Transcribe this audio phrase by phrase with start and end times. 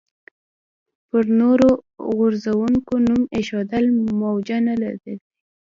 [1.07, 1.69] پر نورو
[2.15, 3.85] غورځنګونو نوم ایښودل
[4.19, 5.15] موجه نه دي.